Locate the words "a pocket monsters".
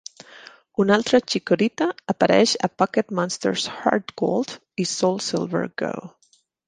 2.67-3.67